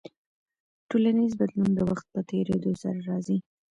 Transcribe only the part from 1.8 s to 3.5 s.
وخت په تیریدو سره راځي.